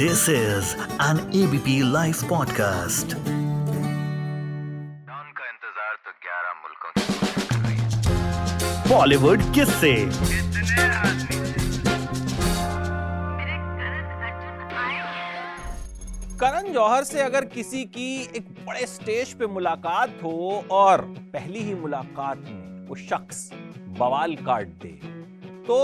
[0.00, 3.14] This is an ABP Life podcast.
[5.38, 7.02] का इंतज़ार तो 11 मुल्कों की
[8.90, 9.90] बॉलीवुड किससे।
[16.36, 20.38] करण जौहर से अगर किसी की एक बड़े स्टेज पे मुलाकात हो
[20.70, 21.04] और
[21.34, 23.38] पहली ही मुलाकात में वो शख्स
[23.98, 24.94] बवाल काट दे
[25.66, 25.76] तो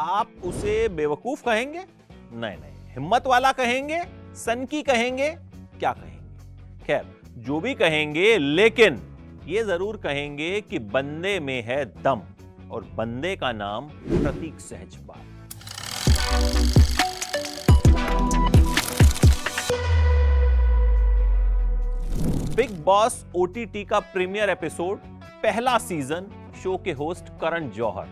[0.00, 1.82] आप उसे बेवकूफ़ कहेंगे?
[2.32, 4.00] नहीं नहीं। हिम्मत वाला कहेंगे
[4.36, 5.28] सनकी कहेंगे,
[5.78, 6.84] क्या कहेंगे?
[6.86, 7.04] खैर,
[7.38, 9.00] जो भी कहेंगे, लेकिन
[9.46, 12.22] ये ज़रूर कहेंगे कि बंदे में है दम
[12.70, 15.20] और बंदे का नाम Prateek Sahajpal
[22.56, 24.98] Bigg Boss OTT का प्रीमियर एपिसोड,
[25.42, 26.26] पहला सीज़न,
[26.62, 28.08] शो के होस्ट करण जौहर,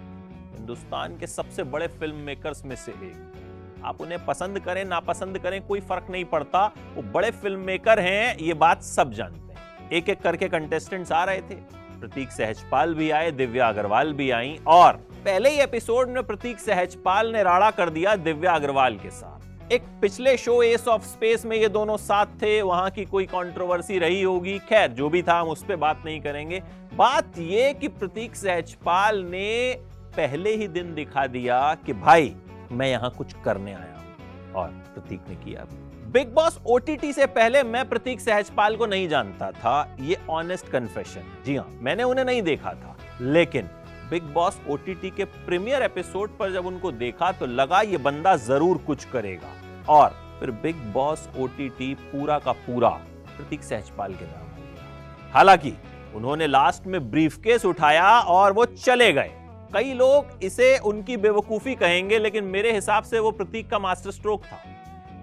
[0.57, 3.30] हिंदुस्तान के सबसे बड़े फ़िल्म मेकर्स में से एक।
[3.85, 6.65] आप उन्हें पसंद करें, नापसंद करें, कोई फ़र्क नहीं पड़ता।
[6.95, 11.25] वो बड़े फ़िल्म मेकर हैं, ये बात सब जानते हैं। एक एक करके कंटेस्टेंट्स आ
[11.25, 11.55] रहे थे।
[12.01, 14.93] प्रतीक सहजपाल भी आए, दिव्या अग्रवाल भी आई और
[15.25, 19.83] पहले ही एपिसोड में प्रतीक सहजपाल ने राड़ा कर दिया दिव्या अग्रवाल के साथ। एक
[20.03, 24.23] पिछले शो एस ऑफ़ स्पेस में ये दोनों साथ थे, वहाँ की कोई कंट्रोवर्सी रही
[24.23, 26.63] होगी। खैर, जो भी था, हम उस पर बात नहीं करेंगे।
[26.95, 29.77] बात ये कि प्रतीक सहजपाल ने
[30.17, 32.35] पहले ही दिन दिखा दिया कि भाई
[32.73, 35.67] मैं यहाँ कुछ करने आया हूँ, और प्रतीक ने किया
[36.13, 41.33] बिग बॉस ओटीटी से पहले मैं प्रतीक सहजपाल को नहीं जानता था, ये ऑनेस्ट कन्फेशन
[41.47, 43.69] जी हाँ मैंने उन्हें नहीं देखा था, लेकिन
[44.11, 48.79] बिग बॉस ओटीटी के प्रीमियर एपिसोड पर जब उनको देखा तो लगा ये बंदा ज़रूर
[48.87, 49.53] कुछ करेगा।
[49.89, 52.89] और फिर बिग बॉस ओटीटी पूरा का पूरा
[53.27, 54.49] प्रतीक सहजपाल के नाम
[55.33, 55.73] हालाँकि
[56.15, 59.33] उन्होंने लास्ट में ब्रीफकेस उठाया और वो चले गए।
[59.73, 64.45] कई लोग इसे उनकी बेवकूफ़ी कहेंगे, लेकिन मेरे हिसाब से वो प्रतीक का मास्टर स्ट्रोक
[64.45, 64.59] था।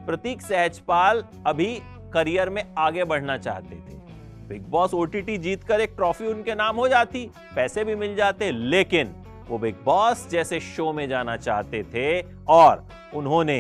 [0.06, 1.74] प्रतीक सहजपाल अभी
[2.14, 3.96] करियर में आगे बढ़ना चाहते थे।
[4.48, 9.14] बिग बॉस ओटीटी जीतकर एक ट्रॉफी उनके नाम हो जाती, पैसे भी मिल जाते, लेकिन
[9.50, 13.60] वो बिग बॉस जैसे शो में जाना चाहते थे और उन्होंने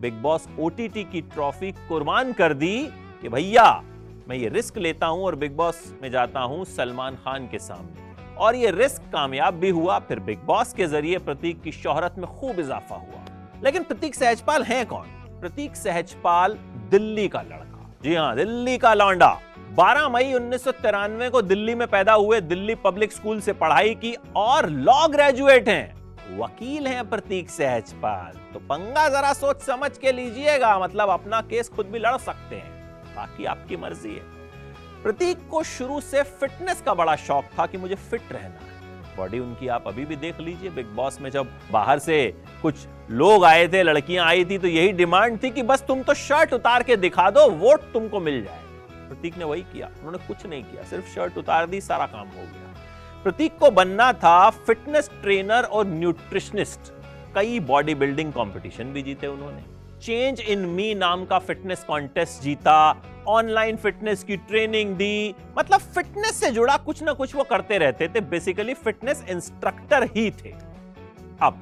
[0.00, 2.76] बिग बॉस ओटीटी की ट्रॉफी कुर्बान कर दी
[3.22, 3.82] कि भैया,
[4.28, 8.01] मैं ये रिस्क लेता हूँ और बिग बॉस में जाता हूँ सलमान खान के सामने।
[8.38, 12.26] और ये रिस्क कामयाब भी हुआ, फिर बिग बॉस के ज़रिए प्रतीक की शोहरत में
[12.30, 13.24] खूब इजाफा हुआ।
[13.64, 15.06] लेकिन प्रतीक सहजपाल हैं कौन?
[15.40, 16.58] प्रतीक सहजपाल
[16.90, 19.38] दिल्ली का लड़का। जी हाँ दिल्ली का लौंडा।
[19.74, 24.68] 12 मई उन्नीस को दिल्ली में पैदा हुए, दिल्ली पब्लिक स्कूल से पढ़ाई की और
[24.68, 31.08] लॉ ग्रेजुएट हैं। वकील हैं प्रतीक सहजपाल। तो पंगा जरा सोच समझ के लीजिएगा मतलब
[31.10, 32.70] अपना केस खुद भी लड़ सकते हैं,
[33.16, 34.41] बाकी आपकी मर्ज़ी है।
[35.02, 39.68] प्रतीक को शुरू से फिटनेस का बड़ा शौक था कि मुझे फिट रहना बॉडी उनकी
[39.68, 42.16] आप अभी भी देख लीजिए बिग बॉस में जब बाहर से
[42.62, 46.14] कुछ लोग आए थे, लड़कियाँ आई थी तो यही डिमांड थी कि बस तुम तो
[46.14, 48.60] शर्ट उतार के दिखा दो वोट तुमको मिल जाए।
[49.08, 52.42] प्रतीक ने वही किया, उन्होंने कुछ नहीं किया, सिर्फ़ शर्ट उतार दी, सारा काम हो
[52.42, 56.92] गया। प्रतीक को बनना था फिटनेस ट्रेनर और न्यूट्रिशनिस्ट
[57.34, 59.71] कई बॉडी बिल्डिंग कंपटीशन भी जीते उन्होंने।
[60.02, 62.76] चेंज इन मी नाम का फिटनेस कॉन्टेस्ट जीता
[63.28, 68.08] ऑनलाइन फिटनेस की ट्रेनिंग दी। मतलब फिटनेस से जुड़ा कुछ ना कुछ वो करते रहते
[68.08, 70.50] थे। बेसिकली फिटनेस इंस्ट्रक्टर ही थे।
[71.40, 71.60] अब,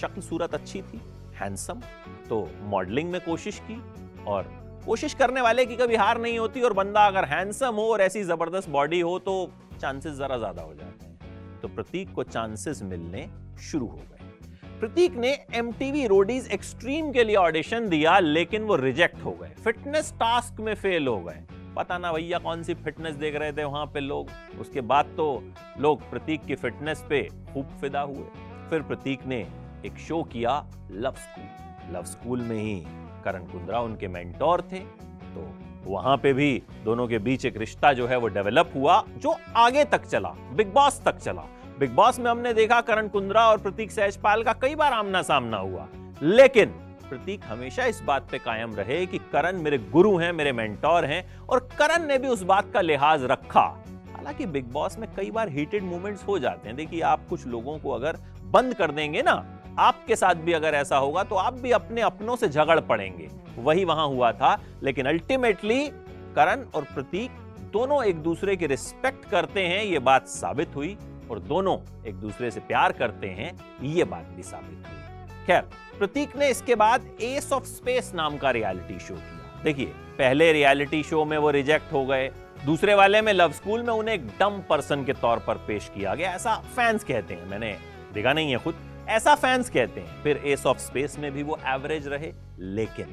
[0.00, 1.00] शक्ल सूरत अच्छी थी
[1.36, 1.80] हैंडसम
[2.28, 3.82] तो मॉडलिंग में कोशिश की
[4.26, 4.52] और
[4.86, 8.22] कोशिश करने वाले की कभी हार नहीं होती और बंदा अगर हैंडसम हो और ऐसी
[8.24, 9.34] ज़बरदस्त बॉडी हो तो
[9.80, 13.28] चांसेस जरा ज़्यादा हो जाते हैं। तो प्रतीक को चांसेस मिलने
[13.62, 14.15] शुरू हो गए।
[14.80, 19.48] प्रतीक ने एम टीवी रोडीज एक्सट्रीम के लिए ऑडिशन दिया, लेकिन वो रिजेक्ट हो गए।
[19.64, 21.42] फिटनेस टास्क में फेल हो गए।
[21.76, 25.42] पता ना भैया कौन सी फिटनेस देख रहे थे वहाँ पे लोग। उसके बाद तो
[25.80, 27.22] लोग प्रतीक की फिटनेस पे
[27.52, 28.26] खूब फिदा हुए।
[28.70, 29.46] फिर प्रतीक ने
[29.86, 32.80] एक शो किया लव स्कूल लव स्कूल में ही
[33.24, 34.80] करण कुंद्रा उनके मेंटोर थे।
[35.34, 35.48] तो
[35.86, 39.84] वहाँ पे भी दोनों के बीच एक रिश्ता जो है वो डेवलप हुआ, जो आगे
[39.84, 41.42] तक चला बिग बॉस तक चला।
[41.80, 45.56] बिग बॉस में हमने देखा करण कुंद्रा और प्रतीक सहजपाल का कई बार आमना सामना
[45.56, 45.86] हुआ।
[46.22, 46.68] लेकिन
[47.08, 51.38] प्रतीक हमेशा इस बात पे कायम रहे कि करण मेरे गुरु हैं, मेरे मेंटोर हैं
[51.38, 53.84] और करण ने भी उस बात का लिहाज रखा।
[54.16, 57.78] हालाँकि बिग बॉस में कई बार हीटेड मोमेंट्स हो जाते हैं। देखिए, आप कुछ लोगों
[57.78, 61.70] को अगर बंद कर देंगे ना, आपके साथ भी अगर ऐसा होगा तो आप भी
[61.70, 63.28] अपने अपनों से झगड़ पड़ेंगे।
[63.58, 65.88] वही वहाँ हुआ था। लेकिन अल्टीमेटली
[66.36, 67.30] करण और प्रतीक
[67.72, 70.96] दोनों एक दूसरे की रिस्पेक्ट करते हैं, ये बात साबित हुई।
[71.30, 73.52] और दोनों एक दूसरे से प्यार करते हैं,
[73.82, 75.60] ये बात भी साबित हुई। खैर,
[75.98, 79.86] प्रतीक ने इसके बाद एस ऑफ़ स्पेस नाम का रियलिटी शो किया। देखिए,
[80.18, 82.30] पहले रियलिटी शो में वो रिजेक्ट हो गए,
[82.64, 86.14] दूसरे वाले में लव स्कूल में उन्हें एक डम पर्सन के तौर पर पेश किया
[86.14, 87.78] गया। ऐसा फैंस कहते हैं, मैंने
[88.14, 88.74] देखा नहीं है खुद।
[89.08, 93.06] ऐसा फैंस कहते हैं। फिर एस ऑफ़ स्पेस में भी वो एवरेज रहे, लेकिन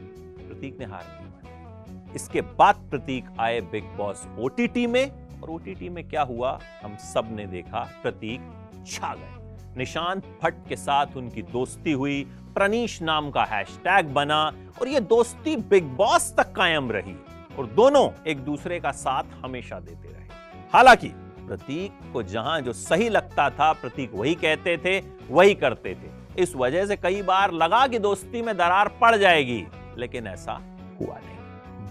[0.48, 5.90] प्रतीक ने हार नहीं मानी। इसके बाद प्रतीक आए बिग बॉस ओटीटी में और ओटीटी
[5.90, 6.60] में क्या हुआ?
[6.84, 8.42] हम सबने देखा, प्रतीक
[8.88, 12.24] छा गए। निशांत भट्ट के साथ उनकी दोस्ती हुई,
[12.56, 17.16] प्रनीश नाम का हैशटैग बना और ये दोस्ती बिग बॉस तक कायम रही
[17.60, 20.28] और दोनों एक दूसरे का साथ हमेशा देते रहे।
[20.74, 21.07] हालाँकि
[21.48, 25.00] प्रतीक को जहाँ जो सही लगता था, प्रतीक वही कहते थे,
[25.30, 29.66] वही करते थे। इस वजह से कई बार लगा कि दोस्ती में दरार पड़ जाएगी,
[29.98, 30.54] लेकिन ऐसा
[31.01, 31.33] हुआ नहीं।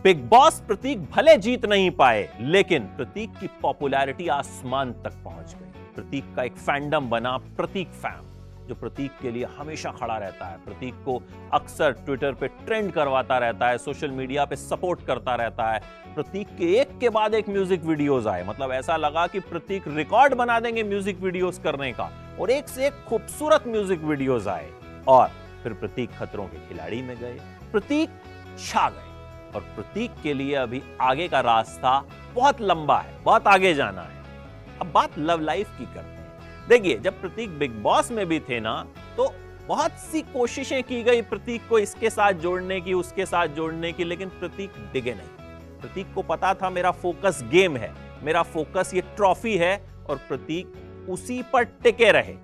[0.05, 5.83] बिग बॉस प्रतीक भले जीत नहीं पाए, लेकिन प्रतीक की पॉपुलैरिटी आसमान तक पहुँच गई।
[5.95, 8.25] प्रतीक का एक फैंडम बना प्रतीक फैम,
[8.69, 11.21] जो प्रतीक के लिए हमेशा खड़ा रहता है। प्रतीक को
[11.53, 15.81] अक्सर ट्विटर पे ट्रेंड करवाता रहता है, सोशल मीडिया पे सपोर्ट करता रहता है।
[16.15, 20.35] प्रतीक के एक के बाद एक म्यूज़िक वीडियोस आए। मतलब ऐसा लगा कि प्रतीक रिकॉर्ड
[20.35, 22.11] बना देंगे म्यूज़िक वीडियोस करने का,
[22.41, 24.69] और एक से एक खूबसूरत म्यूज़िक वीडियोस आए,
[25.09, 25.31] और
[25.63, 27.39] फिर प्रतीक खतरों के खिलाड़ी में गए।
[27.73, 28.21] प्रतीक
[28.59, 29.11] छा गए।
[29.55, 31.99] और प्रतीक के लिए अभी आगे का रास्ता
[32.35, 34.21] बहुत लंबा है, बहुत आगे जाना है।
[34.81, 38.61] अब बात लव लाइफ की करते हैं। देखिए, जब प्रतीक बिग बॉस में भी थे
[38.61, 38.75] ना
[39.17, 39.33] तो
[39.69, 44.05] बहुत सी कोशिशें की गई प्रतीक को इसके साथ जोड़ने की, उसके साथ जोड़ने की,
[44.05, 47.93] लेकिन प्रतीक डिगे नहीं। प्रतीक को पता था मेरा फोकस गेम है,
[48.25, 49.77] मेरा फोकस ये ट्रॉफी है
[50.09, 52.35] और प्रतीक उसी पर टिके रहे।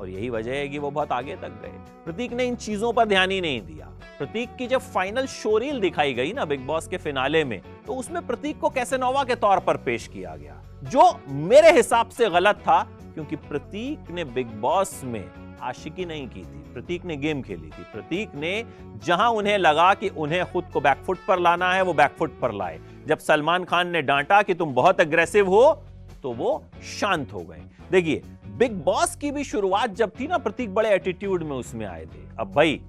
[0.00, 1.72] और यही वजह है कि वो बहुत आगे तक गए।
[2.04, 3.86] प्रतीक ने इन चीज़ों पर ध्यान ही नहीं दिया।
[4.18, 8.26] प्रतीक की जब फाइनल शोरील दिखाई गई ना बिग बॉस के फिनाले में तो उसमें
[8.26, 10.62] प्रतीक को कैसे नोवा के तौर पर पेश किया गया?
[10.84, 12.82] जो मेरे हिसाब से गलत था,
[13.14, 15.24] क्योंकि प्रतीक ने बिग बॉस में
[15.62, 18.64] आशिकी नहीं की थी। प्रतीक ने गेम खेली थी। प्रतीक ने
[19.04, 22.80] जहाँ उन्हें लगा कि उन्हें खुद को बैकफुट पर लाना है, वो बैकफुट पर लाए।
[23.06, 25.72] जब सलमान खान ने डांटा कि तुम बहुत अग्रेसिव हो
[26.22, 28.22] तो वो शांत हो गए। देखिए
[28.56, 32.20] बिग बॉस की भी शुरुआत जब थी ना, प्रतीक बड़े एटीट्यूड में उसमें आए थे।
[32.40, 32.80] अब भाई,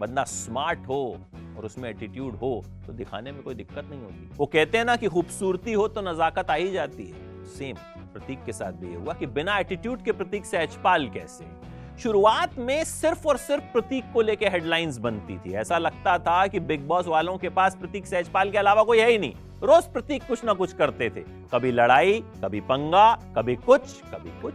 [0.00, 1.20] बंदा स्मार्ट हो
[1.58, 4.96] और उसमें एटीट्यूड हो तो दिखाने में कोई दिक्कत नहीं होती। वो कहते हैं ना
[4.96, 7.76] कि खूबसूरती हो तो नजाकत आ ही जाती है। सेम
[8.12, 11.44] प्रतीक के साथ भी ये हुआ कि बिना एटीट्यूड के प्रतीक से एचपाल कैसे?
[12.02, 16.60] शुरुआत में सिर्फ़ और सिर्फ़ प्रतीक को लेकर हेडलाइंस बनती थी। ऐसा लगता था कि
[16.60, 20.26] बिग बॉस वालों के पास प्रतीक सहजपाल के अलावा कोई है ही नहीं। रोज प्रतीक
[20.28, 24.54] कुछ ना कुछ करते थे। कभी लड़ाई, कभी पंगा, कभी कुछ कभी कुछ।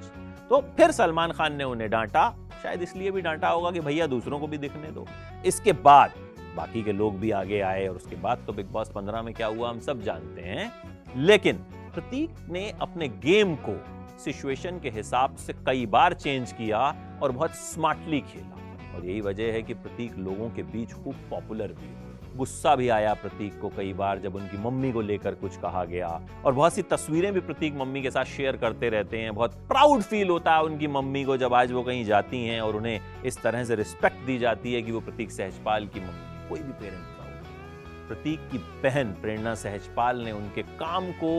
[0.49, 2.29] तो फिर सलमान खान ने उन्हें डांटा।
[2.63, 5.05] शायद इसलिए भी डांटा होगा कि भैया दूसरों को भी दिखने दो।
[5.45, 6.13] इसके बाद
[6.55, 9.47] बाकी के लोग भी आगे आए और उसके बाद तो बिग बॉस पंद्रह में क्या
[9.47, 10.71] हुआ, हम सब जानते हैं।
[11.17, 11.57] लेकिन
[11.93, 13.75] प्रतीक ने अपने गेम को,
[14.19, 16.79] सिचुएशन के हिसाब से कई बार चेंज किया
[17.23, 21.67] और बहुत स्मार्टली खेला। और यही वजह है कि प्रतीक लोगों के बीच खूब पॉपुलर
[21.67, 25.57] भी हुआ गुस्सा भी आया प्रतीक को कई बार जब उनकी मम्मी को लेकर कुछ
[25.57, 26.07] कहा गया।
[26.45, 30.01] और बहुत सी तस्वीरें भी प्रतीक मम्मी के साथ शेयर करते रहते हैं। बहुत प्राउड
[30.01, 33.41] फील होता है उनकी मम्मी को जब आज वो कहीं जाती हैं और उन्हें इस
[33.41, 37.03] तरह से रिस्पेक्ट दी जाती है कि वो प्रतीक सहजपाल की मम्मी कोई भी पेरेंट
[37.05, 41.31] प्राउड प्रतीक की बहन प्रेरणा सहजपाल ने उनके काम को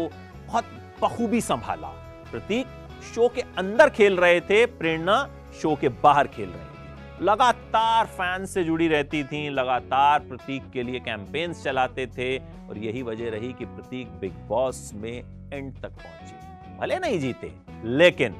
[0.47, 0.65] बहुत
[1.03, 1.89] बखूबी संभाला।
[2.31, 2.67] प्रतीक
[3.15, 5.29] शो के अंदर खेल रहे थे, प्रेरणा
[5.63, 6.65] शो के बाहर खेल रहे
[7.23, 13.03] लगातार फैंस से जुड़ी रहती थी, लगातार प्रतीक के लिए कैंपेन्स चलाते थे और यही
[13.03, 15.13] वजह रही कि प्रतीक बिग बॉस में
[15.53, 17.53] एंड तक पहुँचे। भले नहीं जीते,
[17.85, 18.35] लेकिन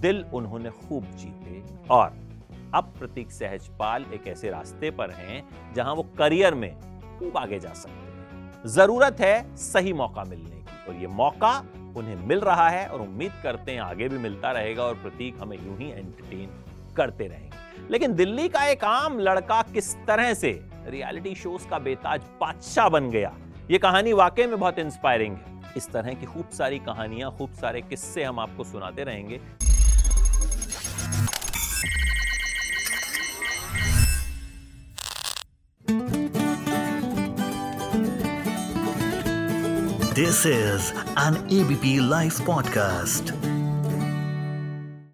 [0.00, 2.16] दिल उन्होंने खूब जीते। और
[2.74, 5.42] अब प्रतीक सहजपाल एक ऐसे रास्ते पर हैं
[5.74, 6.72] जहाँ वो करियर में
[7.18, 11.58] खूब आगे जा सकते हैं। ज़रूरत है सही मौका मिलने की और ये मौका
[11.96, 15.56] उन्हें मिल रहा है और उम्मीद करते हैं आगे भी मिलता रहेगा और प्रतीक हमें
[15.56, 16.64] यूँ ही एंटरटेन
[16.96, 17.56] करते रहेंगे।
[17.90, 20.50] लेकिन दिल्ली का एक आम लड़का किस तरह से
[20.86, 23.32] रियलिटी शोज़ का बेताज बादशाह बन गया?
[23.70, 27.80] ये कहानी वाकई में बहुत इंस्पायरिंग है। इस तरह की खूब सारी कहानियाँ, खूब सारे
[27.80, 29.40] किस्से हम आपको सुनाते रहेंगे।
[40.14, 43.47] This is an ABP live podcast